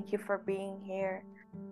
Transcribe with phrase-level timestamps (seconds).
[0.00, 1.22] Thank you for being here.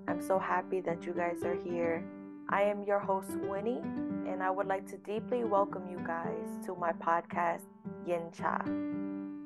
[0.07, 2.05] I'm so happy that you guys are here.
[2.51, 3.81] I am your host, Winnie,
[4.29, 7.63] and I would like to deeply welcome you guys to my podcast,
[8.07, 8.59] Yin Cha,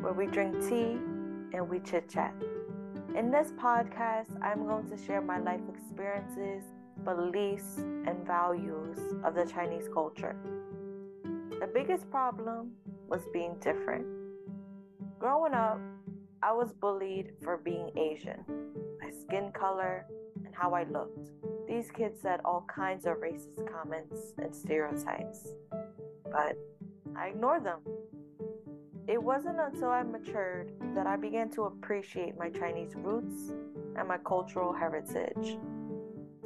[0.00, 0.98] where we drink tea
[1.54, 2.34] and we chit chat.
[3.16, 6.64] In this podcast, I'm going to share my life experiences,
[7.04, 10.34] beliefs, and values of the Chinese culture.
[11.60, 12.72] The biggest problem
[13.06, 14.04] was being different.
[15.20, 15.78] Growing up,
[16.42, 18.44] I was bullied for being Asian,
[19.00, 20.06] my skin color,
[20.44, 21.30] and how I looked.
[21.68, 25.54] These kids said all kinds of racist comments and stereotypes,
[26.24, 26.56] but
[27.16, 27.80] I ignored them.
[29.06, 33.52] It wasn't until I matured that I began to appreciate my Chinese roots
[33.96, 35.58] and my cultural heritage.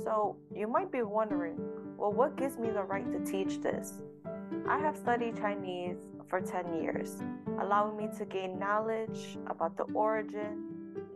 [0.03, 1.59] So, you might be wondering
[1.97, 4.03] well, what gives me the right to teach this?
[4.69, 5.97] I have studied Chinese
[6.29, 7.23] for 10 years,
[7.61, 10.65] allowing me to gain knowledge about the origin,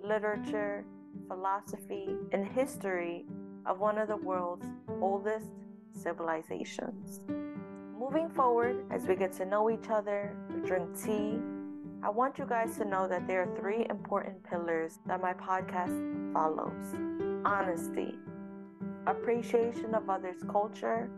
[0.04, 0.84] literature,
[1.28, 3.24] philosophy, and history
[3.66, 4.66] of one of the world's
[5.00, 5.50] oldest
[5.92, 7.20] civilizations.
[7.98, 11.38] Moving forward, as we get to know each other, we drink tea,
[12.02, 16.32] I want you guys to know that there are three important pillars that my podcast
[16.32, 16.94] follows
[17.44, 18.14] honesty,
[19.06, 21.10] appreciation of others' culture,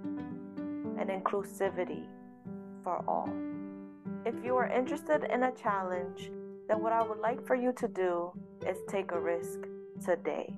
[0.99, 2.05] and inclusivity
[2.83, 3.33] for all.
[4.25, 6.31] If you are interested in a challenge,
[6.69, 8.31] then what I would like for you to do
[8.65, 9.59] is take a risk
[10.05, 10.55] today.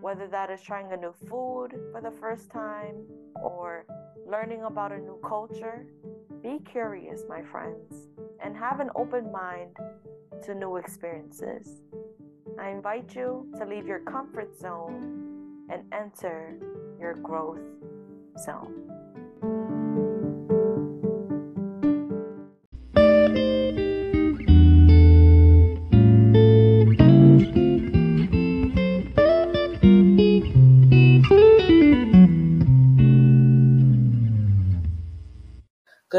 [0.00, 3.84] Whether that is trying a new food for the first time or
[4.26, 5.84] learning about a new culture,
[6.42, 8.08] be curious, my friends,
[8.42, 9.76] and have an open mind
[10.44, 11.82] to new experiences.
[12.58, 16.58] I invite you to leave your comfort zone and enter
[16.98, 17.60] your growth
[18.38, 18.79] zone.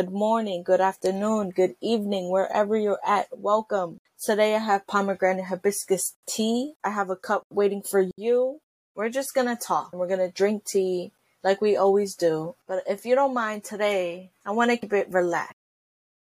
[0.01, 3.27] good morning, good afternoon, good evening, wherever you're at.
[3.31, 3.99] Welcome.
[4.19, 6.73] Today I have pomegranate hibiscus tea.
[6.83, 8.61] I have a cup waiting for you.
[8.95, 9.93] We're just gonna talk.
[9.93, 11.11] We're gonna drink tea
[11.43, 12.55] like we always do.
[12.67, 15.53] But if you don't mind today, I wanna keep it relaxed.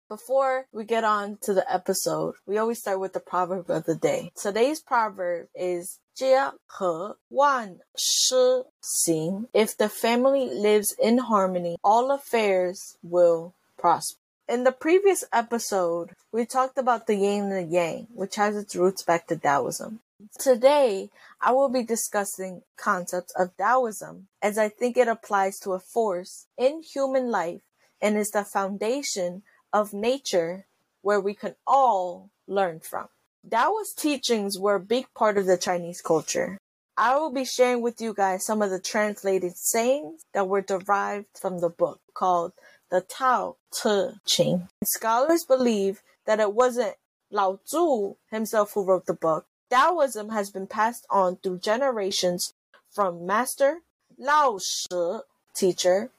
[0.06, 3.94] Before we get on to the episode, we always start with the proverb of the
[3.94, 4.32] day.
[4.36, 9.48] Today's proverb is 家和万事兴.
[9.54, 14.18] If the family lives in harmony, all affairs will prosper.
[14.48, 18.76] In the previous episode, we talked about the yin and the yang, which has its
[18.76, 19.98] roots back to Taoism.
[20.38, 21.10] Today,
[21.40, 26.46] I will be discussing concepts of Taoism as I think it applies to a force
[26.56, 27.62] in human life
[28.00, 30.66] and is the foundation of nature
[31.02, 33.08] where we can all learn from.
[33.48, 36.58] Taoist teachings were a big part of the Chinese culture.
[36.96, 41.26] I will be sharing with you guys some of the translated sayings that were derived
[41.40, 42.52] from the book called
[42.92, 44.68] the Tao Te Ching.
[44.84, 46.94] Scholars believe that it wasn't
[47.30, 49.46] Lao Tzu himself who wrote the book.
[49.70, 52.52] Taoism has been passed on through generations
[52.90, 53.78] from master
[54.18, 55.20] Lao Shi
[55.56, 56.10] teacher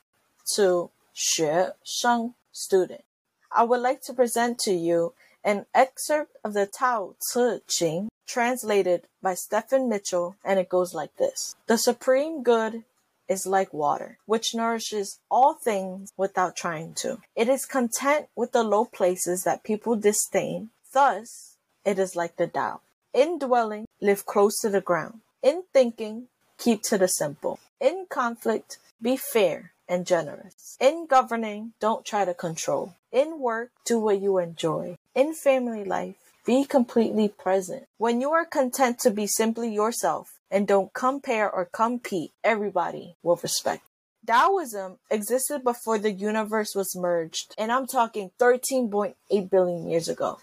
[0.56, 3.04] to Xue Sheng student.
[3.52, 5.14] I would like to present to you
[5.44, 11.16] an excerpt of the Tao Te Ching translated by Stephen Mitchell, and it goes like
[11.18, 12.84] this The supreme good
[13.28, 17.20] is like water, which nourishes all things without trying to.
[17.36, 20.70] It is content with the low places that people disdain.
[20.94, 22.82] Thus, it is like the Tao.
[23.14, 25.22] In dwelling, live close to the ground.
[25.42, 27.60] In thinking, keep to the simple.
[27.80, 30.78] In conflict, be fair and generous.
[30.80, 32.96] In governing, don't try to control.
[33.12, 34.98] In work, do what you enjoy.
[35.14, 37.88] In family life, be completely present.
[37.98, 43.40] When you are content to be simply yourself and don't compare or compete, everybody will
[43.42, 43.84] respect.
[44.26, 50.40] Taoism existed before the universe was merged, and I'm talking 13.8 billion years ago.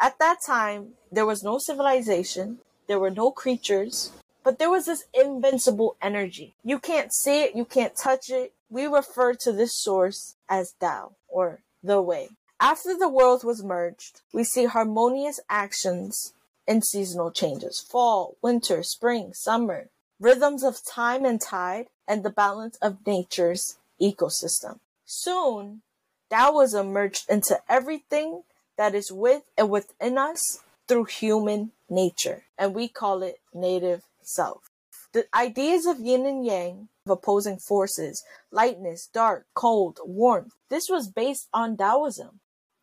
[0.00, 4.12] At that time, there was no civilization, there were no creatures,
[4.44, 6.54] but there was this invincible energy.
[6.64, 8.52] You can't see it, you can't touch it.
[8.70, 12.30] We refer to this source as Tao or the way.
[12.60, 16.34] After the world was merged, we see harmonious actions
[16.70, 19.88] and seasonal changes fall, winter, spring, summer,
[20.20, 24.78] rhythms of time and tide, and the balance of nature's ecosystem.
[25.04, 25.82] Soon,
[26.30, 28.44] Taoism merged into everything
[28.78, 34.70] that is with and within us through human nature, and we call it native self.
[35.12, 38.22] The ideas of yin and yang, of opposing forces,
[38.52, 42.38] lightness, dark, cold, warmth, this was based on Taoism.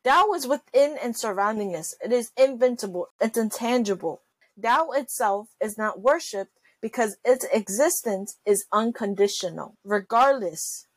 [0.08, 1.94] Tao is within and surrounding us.
[2.02, 3.10] It is invincible.
[3.20, 4.22] It's intangible.
[4.62, 10.88] Tao itself is not worshipped because its existence is unconditional, regardless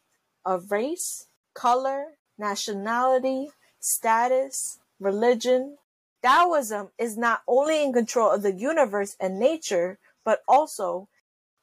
[0.45, 3.49] of race, color, nationality,
[3.81, 5.79] status, religion.
[6.23, 11.09] Taoism is not only in control of the universe and nature, but also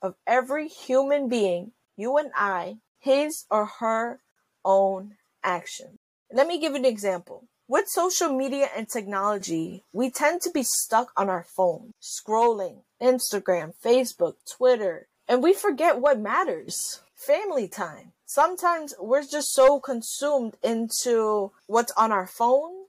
[0.01, 4.19] of every human being, you and I, his or her
[4.65, 5.15] own
[5.45, 5.96] action.
[6.31, 7.45] Let me give an example.
[7.69, 13.73] With social media and technology, we tend to be stuck on our phone, scrolling Instagram,
[13.83, 17.01] Facebook, Twitter, and we forget what matters.
[17.15, 18.13] Family time.
[18.25, 22.85] Sometimes we're just so consumed into what's on our phone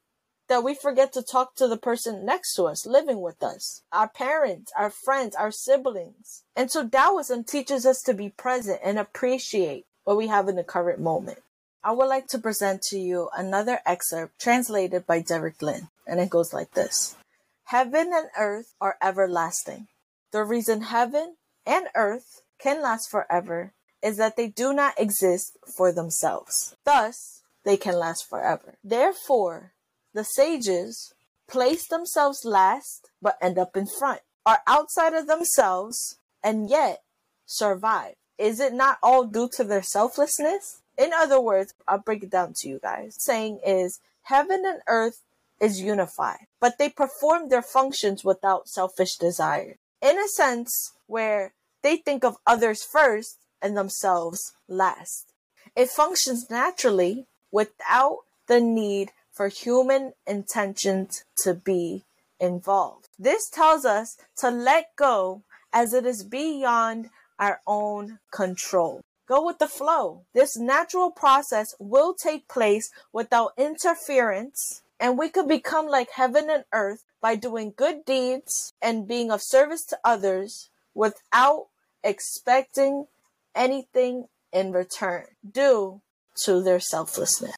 [0.49, 4.09] that we forget to talk to the person next to us, living with us, our
[4.09, 6.43] parents, our friends, our siblings.
[6.57, 10.65] And so Taoism teaches us to be present and appreciate what we have in the
[10.65, 11.39] current moment.
[11.83, 16.31] I would like to present to you another excerpt translated by Derek Lin, and it
[16.31, 17.17] goes like this
[17.65, 19.87] Heaven and earth are everlasting.
[20.33, 23.73] The reason heaven and earth can last forever
[24.03, 26.77] is that they do not exist for themselves.
[26.85, 28.79] Thus, they can last forever.
[28.83, 29.73] Therefore,
[30.15, 31.15] the sages
[31.49, 37.03] place themselves last but end up in front, are outside of themselves, and yet
[37.47, 38.15] survive.
[38.37, 40.81] Is it not all due to their selflessness?
[40.99, 43.17] In other words, I'll break it down to you guys.
[43.19, 45.23] Saying is heaven and earth
[45.61, 49.77] is unified, but they perform their functions without selfish desire.
[50.03, 55.33] In a sense where they think of others first and themselves last.
[55.77, 62.05] It functions naturally without the need for human intentions to be
[62.41, 63.09] involved.
[63.19, 65.43] This tells us to let go
[65.73, 69.01] as it is beyond our own control.
[69.29, 70.25] Go with the flow.
[70.33, 76.65] This natural process will take place without interference, and we could become like heaven and
[76.73, 81.67] earth by doing good deeds and being of service to others without
[82.03, 83.07] expecting
[83.55, 86.01] anything in return due
[86.45, 87.55] to their selflessness.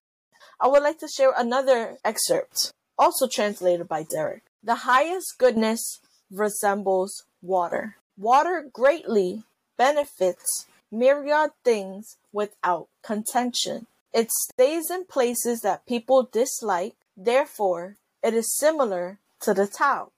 [0.61, 4.43] I would like to share another excerpt, also translated by Derek.
[4.63, 6.01] The highest goodness
[6.33, 7.97] resembles water.
[8.19, 9.45] Water greatly
[9.79, 13.87] benefits myriad things without contention.
[14.13, 20.13] It stays in places that people dislike, therefore, it is similar to the Tao.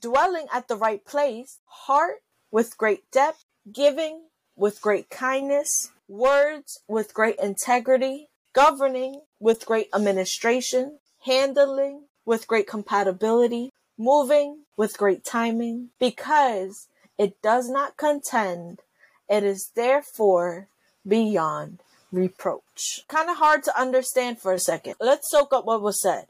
[0.00, 4.24] Dwelling at the right place, heart with great depth, giving
[4.56, 13.72] with great kindness, words with great integrity, governing with great administration, handling with great compatibility,
[13.96, 18.80] moving with great timing, because it does not contend
[19.28, 20.68] it is therefore
[21.06, 21.80] beyond
[22.12, 23.04] reproach.
[23.08, 24.94] Kind of hard to understand for a second.
[25.00, 26.26] Let's soak up what was said.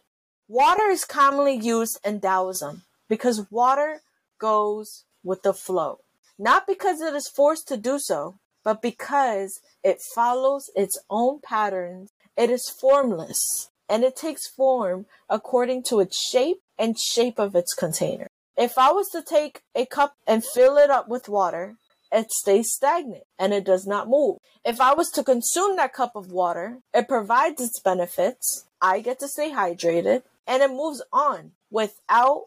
[0.49, 4.01] Water is commonly used in Taoism because water
[4.39, 6.01] goes with the flow.
[6.39, 12.11] Not because it is forced to do so, but because it follows its own patterns.
[12.37, 17.75] It is formless and it takes form according to its shape and shape of its
[17.75, 18.29] container.
[18.57, 21.77] If I was to take a cup and fill it up with water,
[22.15, 24.39] it stays stagnant and it does not move.
[24.65, 28.67] If I was to consume that cup of water, it provides its benefits.
[28.81, 32.47] I get to stay hydrated and it moves on without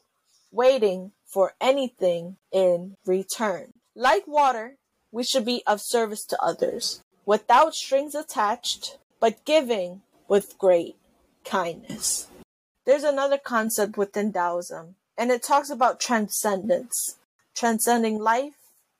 [0.51, 3.74] waiting for anything in return.
[3.95, 4.77] Like water,
[5.12, 10.95] we should be of service to others without strings attached, but giving with great
[11.43, 12.27] kindness.
[12.86, 17.17] There's another concept within Taoism, and it talks about transcendence,
[17.53, 18.53] transcending life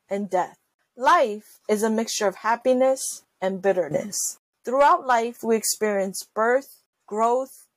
[0.10, 0.58] and death.
[0.96, 4.40] Life is a mixture of happiness and bitterness.
[4.66, 7.68] Throughout life, we experience birth, growth,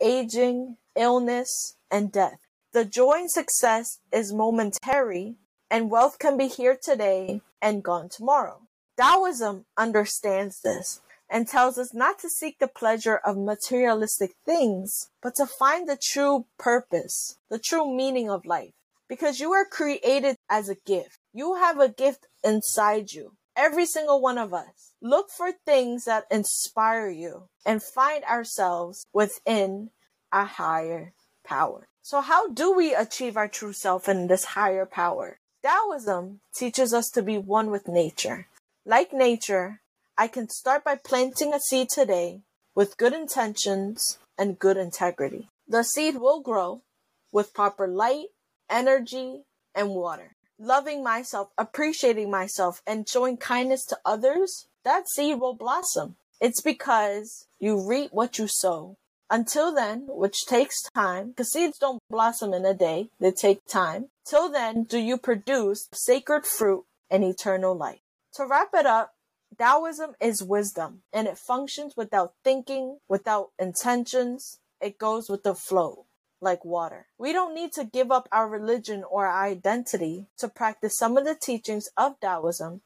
[0.00, 2.40] aging, illness, and death.
[2.72, 5.36] The joy and success is momentary,
[5.70, 8.62] and wealth can be here today and gone tomorrow.
[8.96, 15.34] Taoism understands this and tells us not to seek the pleasure of materialistic things, but
[15.36, 18.72] to find the true purpose, the true meaning of life.
[19.08, 21.19] Because you are created as a gift.
[21.32, 23.34] You have a gift inside you.
[23.56, 24.94] Every single one of us.
[25.00, 29.90] Look for things that inspire you and find ourselves within
[30.32, 31.12] a higher
[31.44, 31.86] power.
[32.02, 35.38] So how do we achieve our true self in this higher power?
[35.62, 38.48] Taoism teaches us to be one with nature.
[38.84, 39.80] Like nature,
[40.18, 42.40] I can start by planting a seed today
[42.74, 45.48] with good intentions and good integrity.
[45.68, 46.82] The seed will grow
[47.30, 48.28] with proper light,
[48.68, 49.42] energy,
[49.74, 56.16] and water loving myself, appreciating myself, and showing kindness to others, that seed will blossom.
[56.40, 58.96] It's because you reap what you sow.
[59.30, 64.08] Until then, which takes time, because seeds don't blossom in a day, they take time.
[64.26, 68.00] Till then, do you produce sacred fruit and eternal life.
[68.34, 69.14] To wrap it up,
[69.58, 74.60] Taoism is wisdom and it functions without thinking, without intentions.
[74.80, 76.06] It goes with the flow
[76.40, 77.06] like water.
[77.18, 81.24] We don't need to give up our religion or our identity to practice some of
[81.24, 82.82] the teachings of Taoism.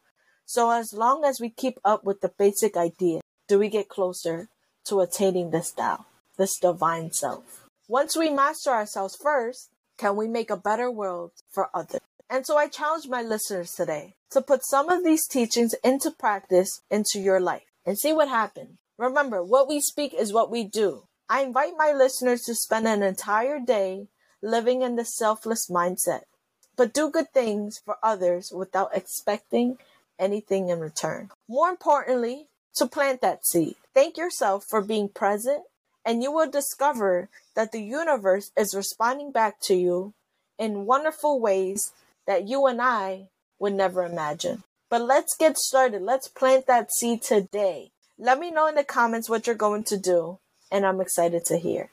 [0.47, 4.49] So as long as we keep up with the basic idea, do we get closer
[4.87, 6.07] to attaining this Tao,
[6.37, 7.65] this divine self.
[7.89, 12.01] Once we master ourselves first, can we make a better world for others?
[12.29, 16.81] And so I challenge my listeners today to put some of these teachings into practice
[16.91, 18.79] into your life and see what happens.
[18.99, 21.05] Remember, what we speak is what we do.
[21.29, 24.09] I invite my listeners to spend an entire day
[24.43, 26.25] living in the selfless mindset,
[26.77, 29.79] but do good things for others without expecting
[30.19, 31.31] anything in return.
[31.49, 33.77] More importantly, to plant that seed.
[33.95, 35.63] Thank yourself for being present,
[36.05, 40.13] and you will discover that the universe is responding back to you
[40.59, 41.93] in wonderful ways
[42.27, 43.29] that you and I
[43.59, 44.63] would never imagine.
[44.91, 46.03] But let's get started.
[46.03, 47.93] Let's plant that seed today.
[48.19, 50.39] Let me know in the comments what you're going to do
[50.75, 51.91] and I'm excited to hear.